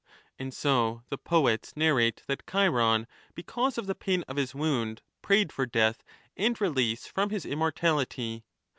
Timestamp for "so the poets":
0.51-1.73